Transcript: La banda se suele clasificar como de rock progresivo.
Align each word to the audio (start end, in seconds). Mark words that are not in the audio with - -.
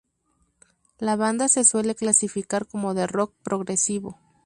La 0.97 1.15
banda 1.15 1.47
se 1.47 1.63
suele 1.63 1.93
clasificar 1.93 2.65
como 2.65 2.95
de 2.95 3.05
rock 3.05 3.35
progresivo. 3.43 4.17